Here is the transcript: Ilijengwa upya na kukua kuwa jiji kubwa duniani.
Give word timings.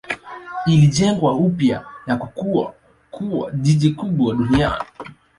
Ilijengwa 0.65 1.33
upya 1.35 1.85
na 2.07 2.17
kukua 2.17 2.73
kuwa 3.11 3.51
jiji 3.51 3.89
kubwa 3.91 4.35
duniani. 4.35 4.83